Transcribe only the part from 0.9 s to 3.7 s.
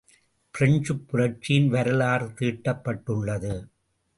புரட்சியின் வரலாறு தீட்டப்பட்டுள்ளது.